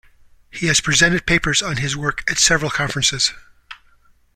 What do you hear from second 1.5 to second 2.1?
on his